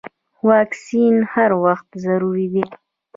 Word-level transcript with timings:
واکسین 0.47 1.15
هر 1.33 1.51
وخت 1.65 1.89
ضروري 2.05 2.47
دی. 2.53 2.63